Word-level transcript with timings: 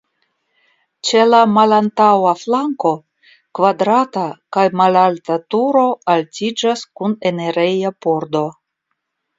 Ĉe 1.09 1.19
la 1.27 1.41
malantaŭa 1.57 2.31
flanko 2.39 2.93
kvadrata 3.59 4.25
kaj 4.57 4.67
malalta 4.83 5.41
turo 5.55 5.85
altiĝas 6.17 6.87
kun 7.01 7.17
enireja 7.33 7.97
pordo. 8.07 8.45